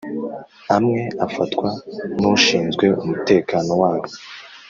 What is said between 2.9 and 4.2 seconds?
umutekano waho